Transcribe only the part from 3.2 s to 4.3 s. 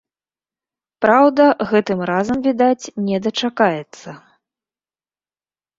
дачакаецца.